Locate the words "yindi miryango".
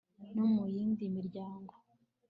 0.73-1.73